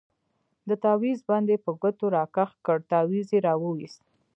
د 0.69 0.71
تاويز 0.83 1.19
بند 1.29 1.47
يې 1.53 1.57
په 1.65 1.71
ګوتو 1.81 2.05
راكښ 2.15 2.51
كړ 2.65 2.77
تاويز 2.91 3.27
يې 3.33 3.39
راوايست. 3.47 4.01